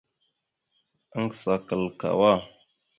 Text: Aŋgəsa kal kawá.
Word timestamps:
Aŋgəsa 1.17 1.53
kal 1.67 1.83
kawá. 1.99 2.31